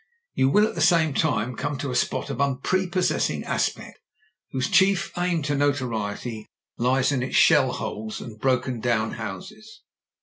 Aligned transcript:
You 0.33 0.49
will 0.49 0.65
at 0.67 0.73
the 0.73 0.81
same 0.81 1.13
time 1.13 1.55
come 1.55 1.77
to 1.77 1.91
a 1.91 1.95
spot 1.95 2.31
of 2.31 2.37
unpre 2.37 2.91
possessing 2.91 3.43
aspect, 3.43 3.99
whose 4.49 4.67
chief 4.67 5.13
claim 5.13 5.43
to 5.43 5.53
notoriety 5.53 6.47
lies 6.75 7.11
in 7.11 7.21
its 7.21 7.35
shell 7.35 7.71
holes 7.73 8.19
and 8.19 8.39
broken 8.41 8.79
down 8.79 9.11
houses. 9.11 9.83